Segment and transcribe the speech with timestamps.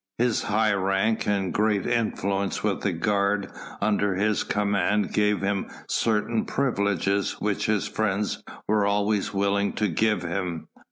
[0.17, 6.45] His high rank and great influence with the guard under his command gave him certain
[6.45, 10.69] privileges which his friends were always willing to give him.